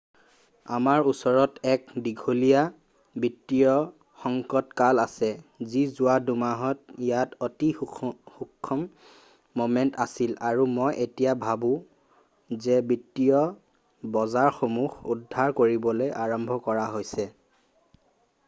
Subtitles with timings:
[0.75, 3.73] আমাৰ ওচৰত এক দীঘলীয়া বিত্তীয়
[4.21, 5.29] সংকটকাল আছে
[5.73, 8.79] যি যোৱা ২-মাহত ইয়াত অতি সূক্ষ্ম
[9.63, 11.71] ম'মেন্ট আছিল আৰু মই এতিয়া ভাবো
[12.67, 13.39] যে বিত্তীয়
[14.19, 17.29] বজাৰসমূহ উদ্ধাৰ কৰিবলৈ আৰম্ভ কৰা হৈছে৷